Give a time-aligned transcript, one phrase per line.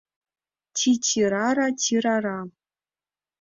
[0.77, 2.37] Ти-ти-ра-ра, ти-ра-ра